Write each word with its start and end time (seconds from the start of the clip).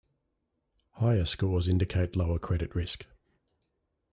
Higher 0.93 1.25
scores 1.25 1.67
indicate 1.69 2.15
lower 2.15 2.39
credit 2.39 2.73
risk. 2.73 3.05